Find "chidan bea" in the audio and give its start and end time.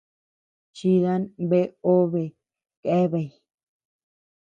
0.77-1.67